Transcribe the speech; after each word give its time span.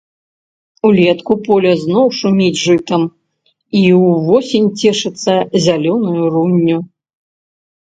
Улетку 0.87 1.33
поле 1.47 1.73
зноў 1.83 2.05
шуміць 2.21 2.63
жытам 2.63 3.03
і 3.83 3.85
ўвосень 4.07 4.69
цешыцца 4.83 5.33
зялёнаю 5.69 6.23
рунню. 6.35 6.79